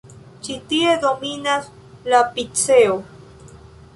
[0.45, 1.69] Ĉi tie dominas
[2.13, 2.97] la piceo.